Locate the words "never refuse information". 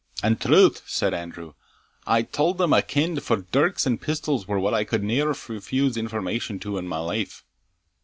5.03-6.57